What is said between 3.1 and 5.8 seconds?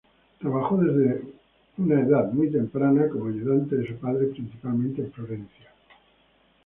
ayudante de su padre principalmente en Florencia.